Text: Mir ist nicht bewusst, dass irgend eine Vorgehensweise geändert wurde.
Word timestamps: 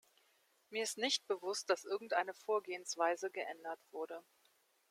Mir 0.71 0.81
ist 0.81 0.97
nicht 0.97 1.27
bewusst, 1.27 1.69
dass 1.69 1.83
irgend 1.85 2.13
eine 2.13 2.33
Vorgehensweise 2.33 3.29
geändert 3.29 3.79
wurde. 3.91 4.23